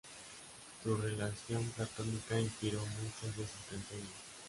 [0.81, 4.07] Su relación platónica inspiró muchas de sus canciones.